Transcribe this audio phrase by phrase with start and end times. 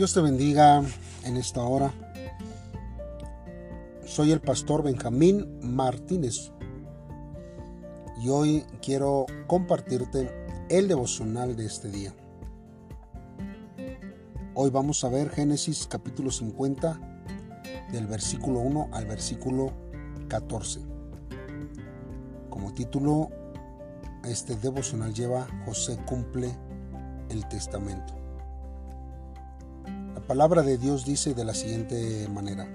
[0.00, 0.82] Dios te bendiga
[1.24, 1.92] en esta hora.
[4.06, 6.52] Soy el pastor Benjamín Martínez
[8.18, 10.30] y hoy quiero compartirte
[10.70, 12.14] el devocional de este día.
[14.54, 16.98] Hoy vamos a ver Génesis capítulo 50
[17.92, 19.70] del versículo 1 al versículo
[20.28, 20.80] 14.
[22.48, 23.28] Como título,
[24.24, 26.56] este devocional lleva José cumple
[27.28, 28.19] el testamento.
[30.30, 32.68] La palabra de Dios dice de la siguiente manera.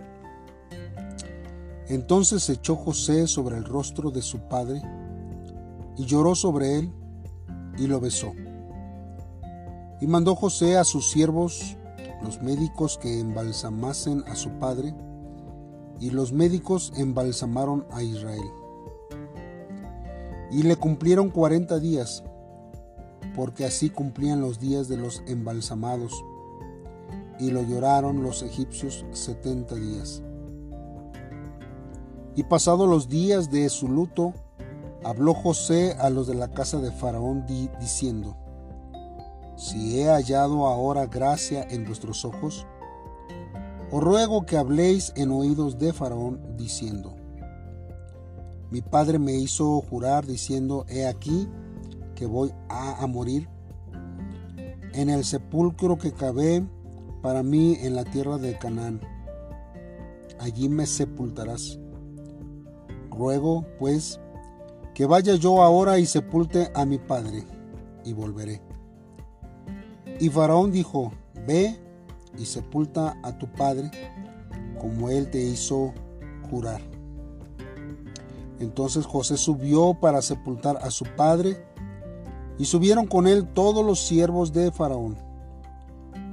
[1.87, 4.81] Entonces echó José sobre el rostro de su padre
[5.95, 6.91] y lloró sobre él
[7.77, 8.33] y lo besó.
[10.01, 11.77] Y mandó José a sus siervos,
[12.21, 14.93] los médicos, que embalsamasen a su padre,
[16.01, 18.51] y los médicos embalsamaron a Israel.
[20.51, 22.21] Y le cumplieron cuarenta días,
[23.33, 26.21] porque así cumplían los días de los embalsamados,
[27.39, 30.21] y lo lloraron los egipcios setenta días.
[32.35, 34.33] Y pasados los días de su luto,
[35.03, 37.45] habló José a los de la casa de Faraón
[37.79, 38.35] diciendo,
[39.55, 42.65] Si he hallado ahora gracia en vuestros ojos,
[43.91, 47.15] os ruego que habléis en oídos de Faraón diciendo,
[48.69, 51.47] Mi padre me hizo jurar diciendo, He aquí
[52.15, 53.47] que voy a, morir
[54.93, 56.65] en el sepulcro que cavé
[57.26, 59.01] para mí en la tierra de Canaán.
[60.40, 61.79] Allí me sepultarás.
[63.09, 64.19] Ruego, pues,
[64.94, 67.44] que vaya yo ahora y sepulte a mi padre,
[68.03, 68.62] y volveré.
[70.19, 71.13] Y Faraón dijo,
[71.47, 71.75] Ve
[72.38, 73.90] y sepulta a tu padre,
[74.79, 75.96] como él te hizo
[76.51, 76.81] jurar.
[78.59, 81.57] Entonces José subió para sepultar a su padre,
[82.59, 85.25] y subieron con él todos los siervos de Faraón,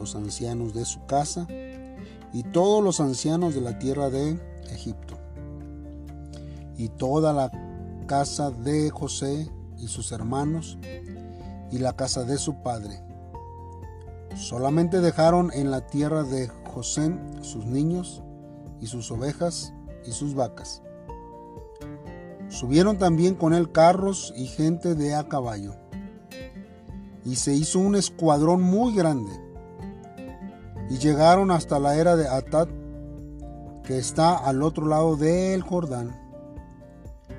[0.03, 1.47] los ancianos de su casa,
[2.33, 4.37] y todos los ancianos de la tierra de
[4.71, 5.17] Egipto
[6.77, 7.53] y toda la
[8.07, 9.49] casa de José
[9.79, 10.79] y sus hermanos
[11.71, 13.01] y la casa de su padre.
[14.35, 18.23] Solamente dejaron en la tierra de José sus niños
[18.81, 19.73] y sus ovejas
[20.05, 20.83] y sus vacas.
[22.49, 25.77] Subieron también con él carros y gente de a caballo.
[27.25, 29.31] Y se hizo un escuadrón muy grande.
[30.91, 32.69] Y llegaron hasta la era de Atad,
[33.85, 36.23] que está al otro lado del Jordán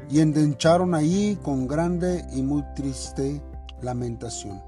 [0.09, 3.42] y endencharon allí con grande y muy triste
[3.82, 4.62] lamentación.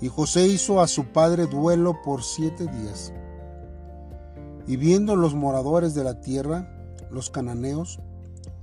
[0.00, 3.12] Y José hizo a su padre duelo por siete días.
[4.66, 6.68] Y viendo los moradores de la tierra,
[7.10, 8.00] los cananeos,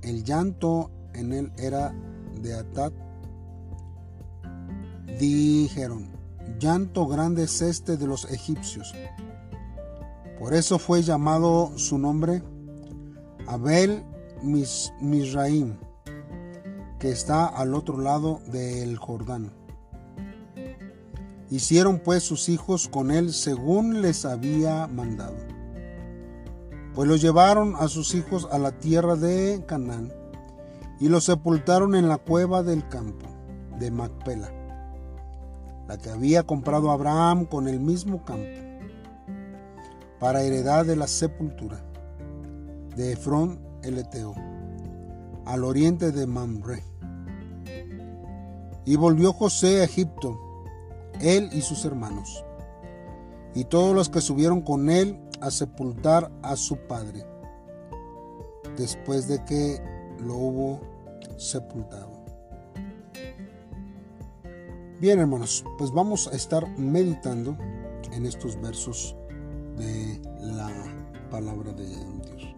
[0.02, 1.94] el llanto en él era
[2.40, 2.92] de Atad,
[5.18, 6.11] dijeron,
[6.58, 8.94] llanto grande es este de los egipcios.
[10.38, 12.42] Por eso fue llamado su nombre
[13.46, 14.04] Abel
[14.42, 15.76] Misraim,
[16.98, 19.52] que está al otro lado del Jordán.
[21.50, 25.36] Hicieron pues sus hijos con él según les había mandado.
[26.94, 30.12] Pues los llevaron a sus hijos a la tierra de Canaán
[30.98, 33.26] y los sepultaron en la cueva del campo
[33.78, 34.52] de Macpela,
[35.92, 38.48] la que había comprado Abraham con el mismo campo,
[40.18, 41.84] para heredad de la sepultura
[42.96, 44.34] de Efrón el Eteo,
[45.44, 46.82] al oriente de Mamre.
[48.86, 50.40] Y volvió José a Egipto,
[51.20, 52.42] él y sus hermanos,
[53.54, 57.26] y todos los que subieron con él a sepultar a su padre,
[58.78, 59.78] después de que
[60.20, 60.80] lo hubo
[61.36, 62.11] sepultado.
[65.02, 67.58] Bien hermanos, pues vamos a estar meditando
[68.12, 69.16] en estos versos
[69.76, 70.70] de la
[71.28, 72.54] palabra de Dios.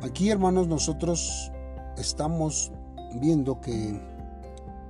[0.00, 1.52] Aquí, hermanos, nosotros
[1.98, 2.72] estamos
[3.20, 4.00] viendo que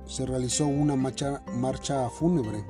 [0.05, 2.63] se realizó una marcha, marcha fúnebre.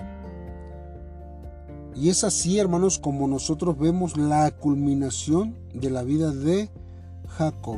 [1.96, 6.72] Y es así, hermanos, como nosotros vemos la culminación de la vida de
[7.38, 7.78] Jacob,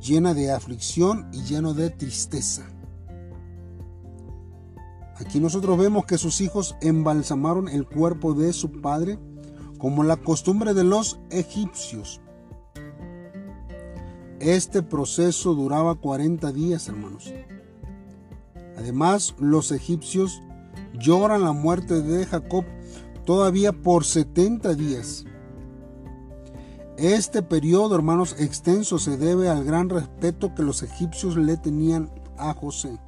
[0.00, 2.68] llena de aflicción y lleno de tristeza.
[5.16, 9.18] Aquí nosotros vemos que sus hijos embalsamaron el cuerpo de su padre
[9.78, 12.20] como la costumbre de los egipcios.
[14.38, 17.32] Este proceso duraba 40 días, hermanos.
[18.76, 20.40] Además, los egipcios
[20.94, 22.64] lloran la muerte de Jacob
[23.24, 25.24] todavía por 70 días.
[26.98, 32.52] Este periodo, hermanos, extenso se debe al gran respeto que los egipcios le tenían a
[32.54, 32.98] José.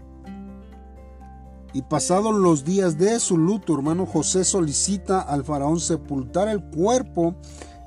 [1.72, 7.34] Y pasados los días de su luto, hermano José solicita al faraón sepultar el cuerpo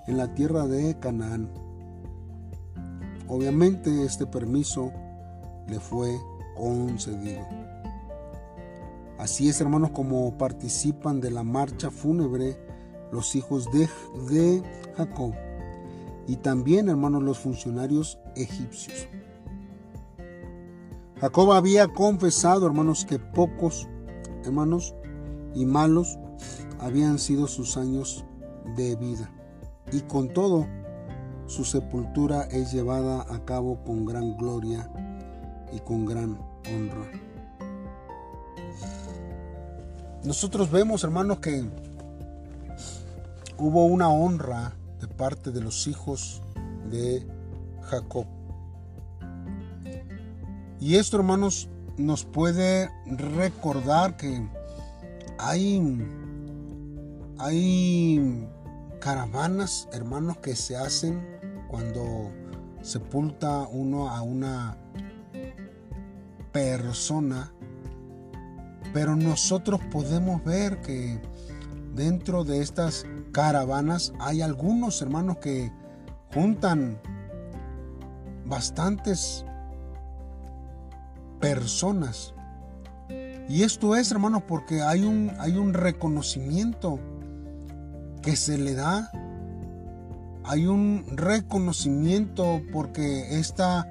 [0.06, 1.50] en la tierra de Canaán.
[3.30, 4.92] Obviamente este permiso
[5.70, 6.20] le fue
[6.58, 7.48] concedido.
[9.18, 12.58] Así es, hermanos, como participan de la marcha fúnebre
[13.14, 13.88] los hijos de,
[14.30, 14.62] de
[14.98, 15.34] Jacob
[16.28, 19.08] y también, hermanos, los funcionarios egipcios.
[21.20, 23.88] Jacob había confesado, hermanos, que pocos,
[24.44, 24.96] hermanos,
[25.54, 26.18] y malos
[26.80, 28.26] habían sido sus años
[28.76, 29.32] de vida.
[29.92, 30.68] Y con todo,
[31.46, 34.90] su sepultura es llevada a cabo con gran gloria
[35.72, 36.38] y con gran
[36.74, 37.12] honra.
[40.24, 41.66] Nosotros vemos, hermanos, que
[43.58, 46.42] hubo una honra de parte de los hijos
[46.90, 47.28] de
[47.82, 48.26] Jacob.
[50.80, 51.68] Y esto, hermanos,
[51.98, 54.48] nos puede recordar que
[55.38, 56.08] hay,
[57.38, 58.48] hay
[59.02, 61.22] caravanas, hermanos, que se hacen
[61.68, 62.32] cuando
[62.82, 64.78] sepulta uno a una
[66.54, 67.52] persona,
[68.94, 71.20] pero nosotros podemos ver que
[71.94, 75.74] dentro de estas caravanas hay algunos hermanos que
[76.34, 77.02] juntan
[78.46, 79.46] bastantes
[81.42, 82.34] personas.
[83.50, 87.00] Y esto es, hermanos, porque hay un, hay un reconocimiento
[88.22, 89.12] que se le da.
[90.46, 93.90] Hay un reconocimiento porque esta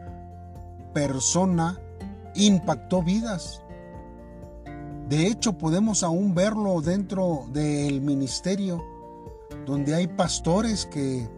[0.94, 1.78] persona
[2.34, 3.62] impactó vidas.
[5.08, 8.82] De hecho, podemos aún verlo dentro del ministerio,
[9.66, 11.28] donde hay pastores que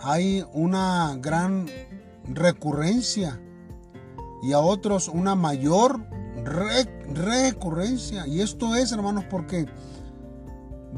[0.00, 1.66] hay una gran
[2.24, 3.40] recurrencia
[4.42, 6.00] y a otros una mayor
[6.44, 8.26] recurrencia.
[8.26, 9.66] Y esto es, hermanos, porque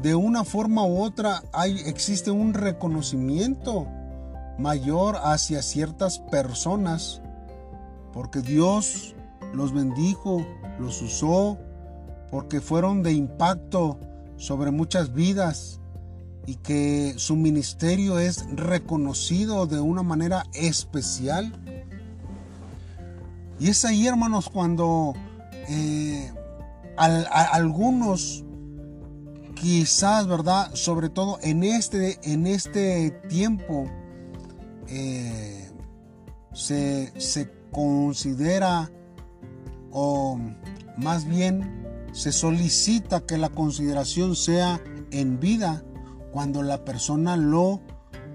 [0.01, 3.87] de una forma u otra hay, existe un reconocimiento
[4.57, 7.21] mayor hacia ciertas personas,
[8.13, 9.15] porque Dios
[9.53, 10.45] los bendijo,
[10.79, 11.57] los usó,
[12.29, 13.99] porque fueron de impacto
[14.37, 15.80] sobre muchas vidas
[16.45, 21.53] y que su ministerio es reconocido de una manera especial.
[23.59, 25.13] Y es ahí, hermanos, cuando
[25.69, 26.31] eh,
[26.97, 28.43] algunos,
[29.55, 30.73] quizás, ¿verdad?
[30.73, 33.85] Sobre todo en este, en este tiempo,
[34.87, 35.69] eh,
[36.53, 38.91] se, se considera,
[39.91, 40.39] o
[40.97, 45.83] más bien se solicita que la consideración sea en vida
[46.31, 47.81] cuando la persona lo,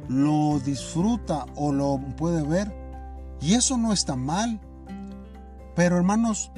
[0.09, 2.73] lo disfruta o lo puede ver.
[3.41, 4.61] Y eso no está mal.
[5.75, 6.51] Pero hermanos,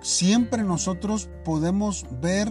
[0.00, 2.48] siempre nosotros podemos ver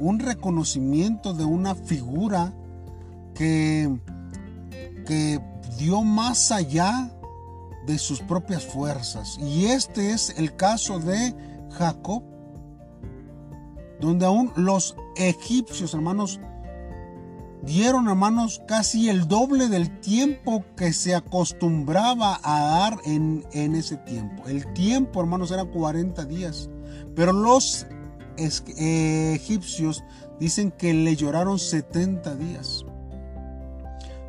[0.00, 2.52] un reconocimiento de una figura
[3.34, 3.98] que,
[5.06, 5.40] que
[5.78, 7.10] dio más allá
[7.86, 9.38] de sus propias fuerzas.
[9.40, 11.34] Y este es el caso de
[11.70, 12.22] Jacob,
[14.00, 16.40] donde aún los egipcios, hermanos,
[17.62, 23.96] dieron, hermanos, casi el doble del tiempo que se acostumbraba a dar en, en ese
[23.98, 24.44] tiempo.
[24.46, 26.70] El tiempo, hermanos, era 40 días.
[27.14, 27.86] Pero los
[28.36, 30.04] egipcios
[30.38, 32.84] dicen que le lloraron 70 días.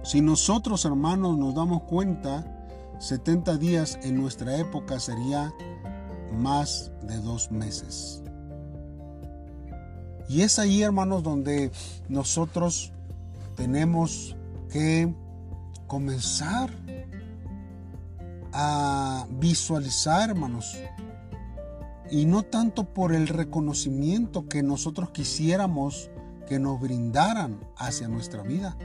[0.04, 2.44] Si nosotros, hermanos, nos damos cuenta,
[3.00, 5.54] 70 días en nuestra época sería
[6.34, 8.24] más de dos meses.
[10.28, 11.72] Y es ahí, hermanos, donde
[12.08, 12.94] nosotros
[13.60, 14.38] tenemos
[14.72, 15.14] que
[15.86, 16.70] comenzar
[18.54, 20.78] a visualizar, hermanos,
[22.10, 26.10] y no tanto por el reconocimiento que nosotros quisiéramos
[26.48, 28.78] que nos brindaran hacia nuestra vida,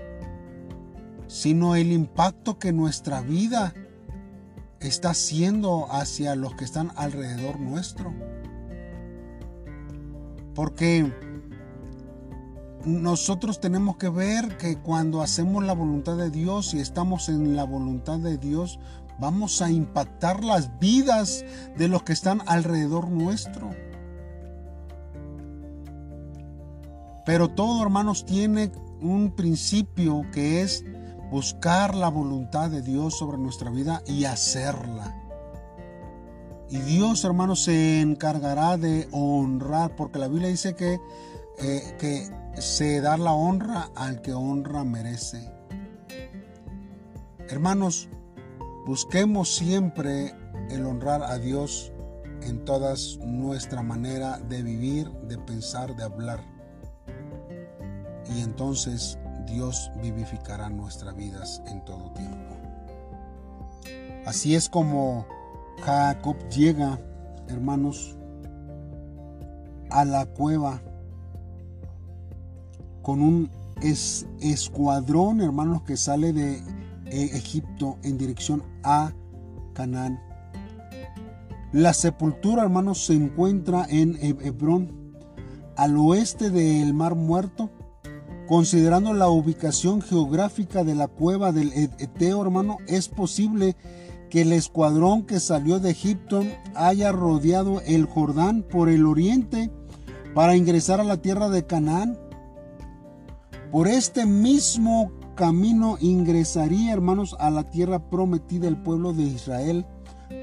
[1.28, 3.74] sino el impacto que nuestra vida
[4.80, 8.12] está haciendo hacia los que están alrededor nuestro.
[10.52, 11.12] Porque
[12.84, 17.64] nosotros tenemos que ver que cuando hacemos la voluntad de Dios y estamos en la
[17.64, 18.78] voluntad de Dios,
[19.18, 21.44] vamos a impactar las vidas
[21.76, 23.70] de los que están alrededor nuestro.
[27.24, 30.84] Pero todo, hermanos, tiene un principio que es
[31.30, 35.14] buscar la voluntad de Dios sobre nuestra vida y hacerla.
[36.68, 41.00] Y Dios, hermanos, se encargará de honrar, porque la Biblia dice que,
[41.58, 45.50] eh, que se da la honra al que honra merece.
[47.48, 48.08] Hermanos,
[48.86, 50.34] busquemos siempre
[50.70, 51.92] el honrar a Dios
[52.42, 52.94] en toda
[53.24, 56.40] nuestra manera de vivir, de pensar, de hablar.
[58.34, 62.56] Y entonces Dios vivificará nuestras vidas en todo tiempo.
[64.26, 65.26] Así es como
[65.82, 66.98] Jacob llega,
[67.48, 68.16] hermanos,
[69.90, 70.82] a la cueva
[73.04, 73.50] con un
[74.40, 79.12] escuadrón, hermanos, que sale de eh, Egipto en dirección a
[79.74, 80.20] Canaán.
[81.72, 85.14] La sepultura, hermanos, se encuentra en Hebrón,
[85.76, 87.70] al oeste del Mar Muerto.
[88.48, 93.76] Considerando la ubicación geográfica de la cueva del Eteo, hermano, es posible
[94.30, 96.42] que el escuadrón que salió de Egipto
[96.74, 99.70] haya rodeado el Jordán por el oriente
[100.34, 102.18] para ingresar a la tierra de Canaán.
[103.74, 109.84] Por este mismo camino ingresaría, hermanos, a la tierra prometida el pueblo de Israel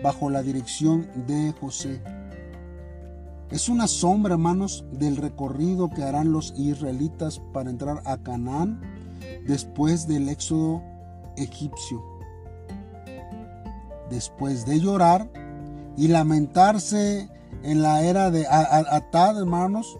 [0.03, 2.01] bajo la dirección de José.
[3.49, 8.81] Es una sombra, hermanos, del recorrido que harán los israelitas para entrar a Canaán
[9.47, 10.83] después del éxodo
[11.37, 12.03] egipcio.
[14.09, 15.31] Después de llorar
[15.95, 17.29] y lamentarse
[17.63, 19.97] en la era de Atad, hermanos,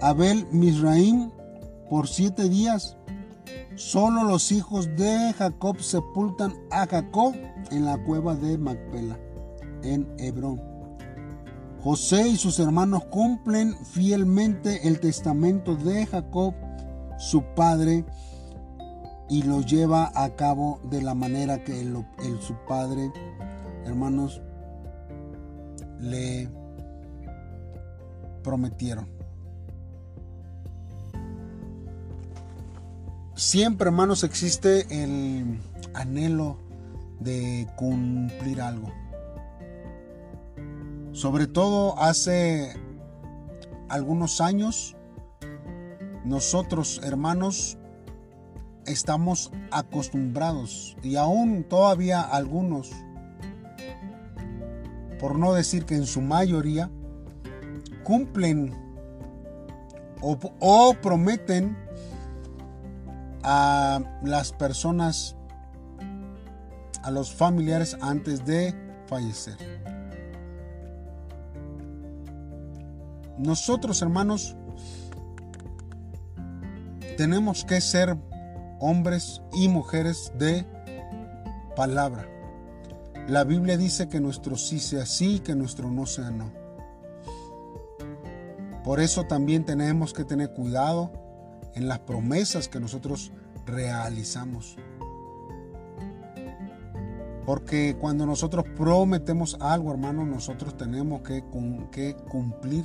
[0.00, 1.32] Abel Misraim
[1.88, 2.96] por siete días
[3.78, 7.32] Solo los hijos de Jacob sepultan a Jacob
[7.70, 9.16] en la cueva de Macpela,
[9.84, 10.60] en Hebrón.
[11.80, 16.54] José y sus hermanos cumplen fielmente el testamento de Jacob,
[17.18, 18.04] su padre,
[19.28, 21.80] y lo lleva a cabo de la manera que
[22.40, 23.12] su padre,
[23.84, 24.42] hermanos,
[26.00, 26.50] le
[28.42, 29.17] prometieron.
[33.38, 35.60] Siempre, hermanos, existe el
[35.94, 36.56] anhelo
[37.20, 38.92] de cumplir algo.
[41.12, 42.76] Sobre todo hace
[43.88, 44.96] algunos años,
[46.24, 47.78] nosotros, hermanos,
[48.86, 52.90] estamos acostumbrados y aún todavía algunos,
[55.20, 56.90] por no decir que en su mayoría,
[58.02, 58.74] cumplen
[60.20, 61.76] o, o prometen
[63.42, 65.36] a las personas,
[67.02, 68.74] a los familiares antes de
[69.06, 69.56] fallecer.
[73.38, 74.56] Nosotros, hermanos,
[77.16, 78.16] tenemos que ser
[78.80, 80.66] hombres y mujeres de
[81.76, 82.26] palabra.
[83.28, 86.50] La Biblia dice que nuestro sí sea sí, que nuestro no sea no.
[88.82, 91.12] Por eso también tenemos que tener cuidado
[91.78, 93.32] en las promesas que nosotros
[93.66, 94.76] realizamos.
[97.46, 101.44] Porque cuando nosotros prometemos algo, hermano, nosotros tenemos que,
[101.92, 102.84] que cumplir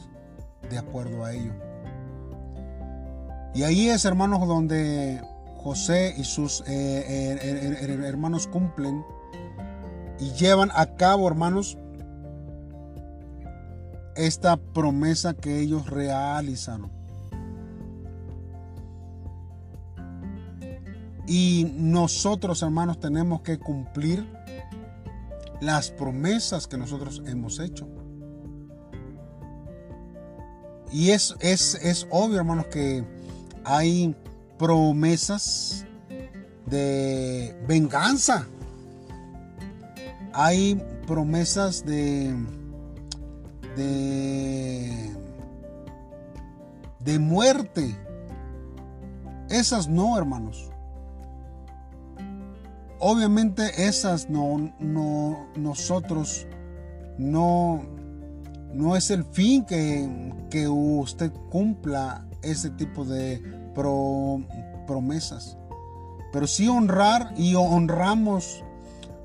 [0.69, 1.53] de acuerdo a ello.
[3.55, 5.21] Y ahí es, hermanos, donde
[5.57, 9.03] José y sus eh, eh, er, hermanos cumplen
[10.19, 11.77] y llevan a cabo, hermanos,
[14.15, 17.02] esta promesa que ellos realizaron.
[21.25, 24.27] Y nosotros, hermanos, tenemos que cumplir
[25.61, 27.87] las promesas que nosotros hemos hecho.
[30.91, 33.03] Y es, es, es obvio, hermanos, que
[33.63, 34.15] hay
[34.57, 35.85] promesas
[36.65, 38.45] de venganza.
[40.33, 42.35] Hay promesas de,
[43.75, 45.15] de,
[46.99, 47.95] de muerte.
[49.49, 50.72] Esas no, hermanos.
[53.05, 56.47] Obviamente esas no, no, nosotros
[57.17, 57.83] no,
[58.73, 63.43] no es el fin que, usted cumpla ese tipo de
[64.87, 65.57] promesas.
[66.31, 68.63] Pero sí honrar y honramos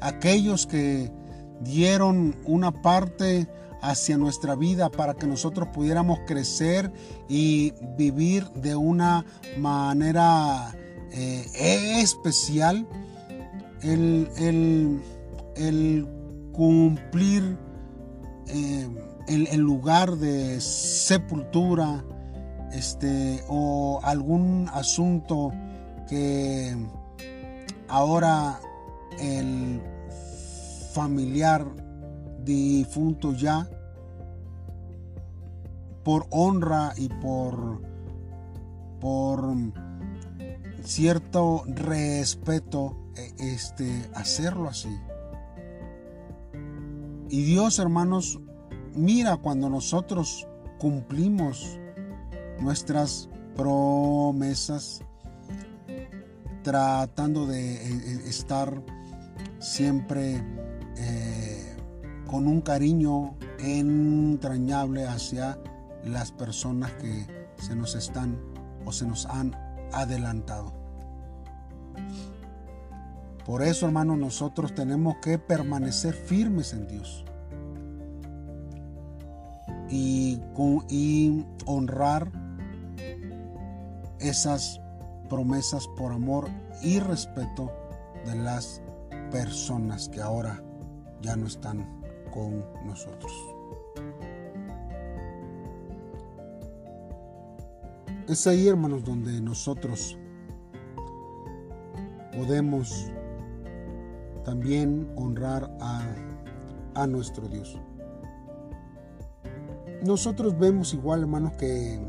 [0.00, 1.12] a aquellos que
[1.60, 3.46] dieron una parte
[3.80, 6.92] hacia nuestra vida para que nosotros pudiéramos crecer
[7.28, 9.24] y vivir de una
[9.56, 10.74] manera
[11.12, 11.46] eh,
[12.00, 12.88] especial
[13.82, 15.00] el,
[16.52, 17.56] cumplir
[18.48, 18.88] eh,
[19.28, 22.04] el, lugar de sepultura
[22.72, 25.52] este, o algún asunto
[26.08, 26.76] que
[27.88, 28.60] ahora
[29.20, 29.80] el
[30.92, 31.66] familiar
[32.44, 33.68] difunto ya
[36.02, 37.80] por honra y por
[39.00, 39.54] por
[40.88, 44.96] cierto respeto e, este, hacerlo así.
[47.28, 48.40] Y Dios, hermanos,
[48.94, 51.78] mira cuando nosotros cumplimos
[52.60, 55.02] nuestras promesas,
[56.62, 58.82] tratando de eh, eh, estar
[59.58, 60.42] siempre
[60.96, 61.76] eh,
[62.26, 65.58] con un cariño entrañable hacia
[66.04, 67.26] las personas que
[67.58, 68.40] se nos están
[68.86, 69.54] o se nos han
[69.92, 70.77] adelantado.
[73.48, 77.24] Por eso, hermano, nosotros tenemos que permanecer firmes en Dios
[79.88, 80.38] y,
[80.90, 82.30] y honrar
[84.18, 84.82] esas
[85.30, 86.50] promesas por amor
[86.82, 87.72] y respeto
[88.26, 88.82] de las
[89.30, 90.62] personas que ahora
[91.22, 93.32] ya no están con nosotros.
[98.28, 100.18] Es ahí, hermanos, donde nosotros
[102.36, 103.10] podemos
[104.48, 106.00] también honrar a,
[106.94, 107.78] a nuestro Dios.
[110.02, 112.00] Nosotros vemos igual, hermanos, que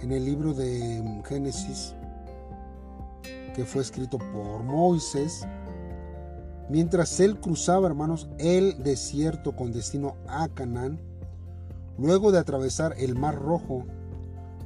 [0.00, 1.96] en el libro de Génesis,
[3.52, 5.44] que fue escrito por Moisés,
[6.68, 11.00] mientras él cruzaba, hermanos, el desierto con destino a Canaán,
[11.98, 13.86] luego de atravesar el Mar Rojo,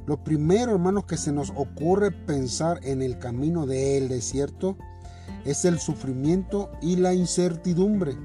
[0.05, 4.77] lo primero, hermanos, que se nos ocurre pensar en el camino del desierto
[5.45, 8.17] es el sufrimiento y la incertidumbre,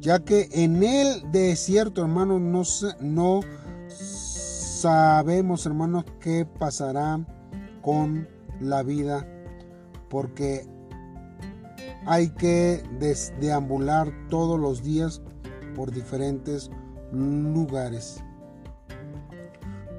[0.00, 2.62] ya que en el desierto, hermanos, no,
[3.00, 3.40] no
[3.88, 7.20] sabemos, hermanos, qué pasará
[7.82, 8.28] con
[8.60, 9.26] la vida,
[10.08, 10.66] porque
[12.06, 12.82] hay que
[13.40, 15.20] deambular todos los días
[15.74, 16.70] por diferentes
[17.12, 18.22] lugares.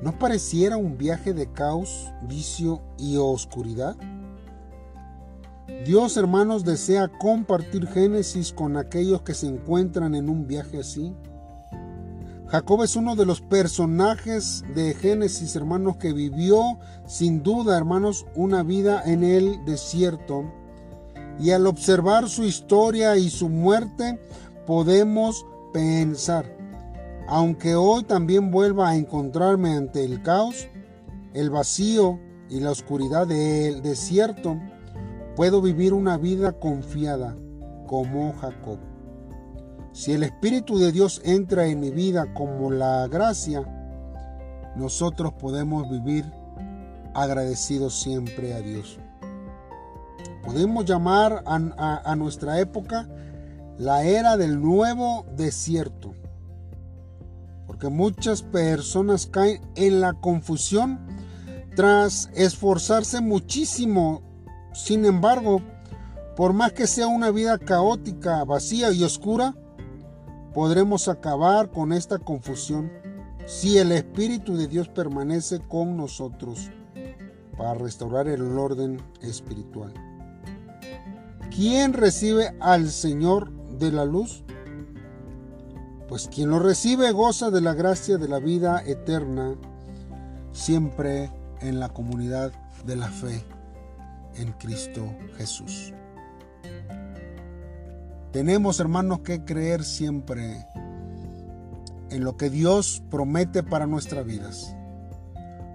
[0.02, 3.98] ¿No pareciera un viaje de caos, vicio y oscuridad?
[5.86, 11.16] Dios, hermanos, desea compartir Génesis con aquellos que se encuentran en un viaje así.
[12.48, 18.62] Jacob es uno de los personajes de Génesis, hermanos, que vivió sin duda, hermanos, una
[18.62, 20.52] vida en el desierto.
[21.40, 24.20] Y al observar su historia y su muerte,
[24.68, 26.58] podemos pensar,
[27.30, 30.68] aunque hoy también vuelva a encontrarme ante el caos,
[31.34, 34.60] el vacío y la oscuridad del desierto,
[35.40, 37.34] puedo vivir una vida confiada
[37.88, 38.78] como Jacob.
[39.94, 43.64] Si el Espíritu de Dios entra en mi vida como la gracia,
[44.76, 46.26] nosotros podemos vivir
[47.14, 49.00] agradecidos siempre a Dios.
[50.44, 53.08] Podemos llamar a, nuestra época
[53.78, 56.16] la era del nuevo desierto,
[57.66, 61.00] porque muchas personas caen en la confusión
[61.78, 64.29] tras esforzarse muchísimo.
[64.74, 65.62] Sin embargo,
[66.36, 69.56] por más que sea una vida caótica, vacía y oscura,
[70.54, 72.92] podremos acabar con esta confusión
[73.46, 76.70] si el Espíritu de Dios permanece con nosotros
[77.58, 79.94] para restaurar el orden espiritual.
[81.54, 84.44] ¿Quién recibe al Señor de la luz?
[86.08, 89.56] Pues quien lo recibe goza de la gracia de la vida eterna,
[90.52, 92.54] siempre en la comunidad
[92.86, 93.44] de la fe
[94.36, 95.94] en Cristo Jesús.
[98.32, 100.68] Tenemos, hermanos, que creer siempre
[102.12, 104.76] en lo que Dios promete para nuestras vidas.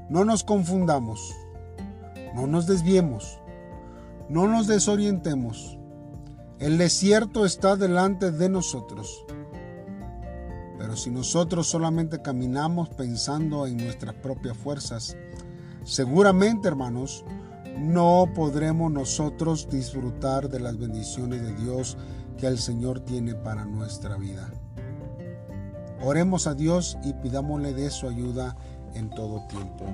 [0.09, 1.35] No nos confundamos,
[2.35, 3.41] no nos desviemos,
[4.29, 5.79] no nos desorientemos.
[6.61, 9.25] El desierto está delante de nosotros.
[10.79, 15.17] Pero si nosotros solamente caminamos pensando en nuestras propias fuerzas,
[15.85, 17.25] seguramente, hermanos,
[17.79, 21.97] no podremos nosotros disfrutar de las bendiciones de Dios
[22.39, 24.51] que el Señor tiene para nuestra vida.
[26.03, 28.57] Oremos a Dios y pidámosle de su ayuda
[28.95, 29.87] en todo tiempo.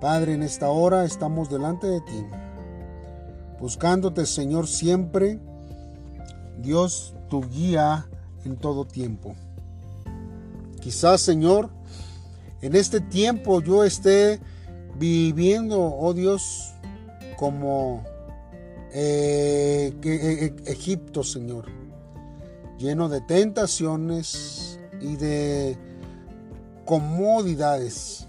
[0.00, 2.26] Padre, en esta hora estamos delante de ti,
[3.60, 5.38] buscándote, Señor, siempre,
[6.58, 8.06] Dios, tu guía
[8.44, 9.34] en todo tiempo.
[10.80, 11.70] Quizás, Señor,
[12.60, 14.40] en este tiempo yo esté
[14.98, 16.74] viviendo, oh Dios,
[17.36, 18.02] como
[18.92, 21.66] eh, que, eh, Egipto, Señor,
[22.78, 25.76] lleno de tentaciones y de
[26.84, 28.28] comodidades.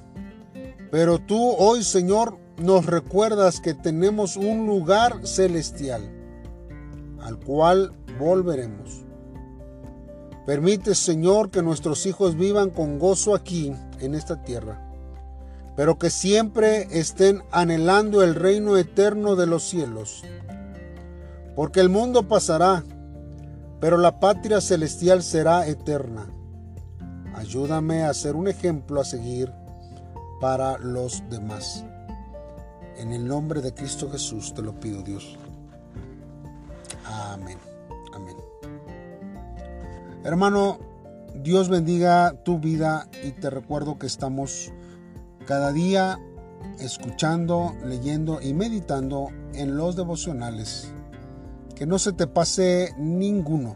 [0.92, 6.10] Pero tú hoy, Señor, nos recuerdas que tenemos un lugar celestial
[7.22, 9.06] al cual volveremos.
[10.46, 14.85] Permite, Señor, que nuestros hijos vivan con gozo aquí, en esta tierra,
[15.76, 20.24] pero que siempre estén anhelando el reino eterno de los cielos
[21.56, 22.84] porque el mundo pasará,
[23.80, 26.28] pero la patria celestial será eterna.
[27.34, 29.52] Ayúdame a ser un ejemplo a seguir
[30.42, 31.86] para los demás.
[32.98, 35.38] En el nombre de Cristo Jesús te lo pido, Dios.
[37.06, 37.58] Amén.
[38.14, 38.36] Amén.
[40.24, 40.80] Hermano,
[41.36, 44.72] Dios bendiga tu vida y te recuerdo que estamos
[45.46, 46.20] cada día
[46.80, 50.92] escuchando, leyendo y meditando en los devocionales.
[51.76, 53.76] Que no se te pase ninguno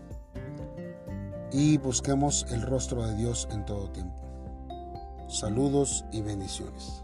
[1.51, 4.15] y busquemos el rostro de Dios en todo tiempo.
[5.27, 7.03] Saludos y bendiciones.